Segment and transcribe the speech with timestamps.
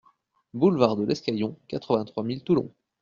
[0.55, 2.73] Boulevard de l'Escaillon, quatre-vingt-trois mille Toulon